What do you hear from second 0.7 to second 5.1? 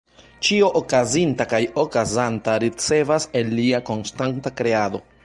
okazinta kaj okazanta ricevas el lia konstanta kreado.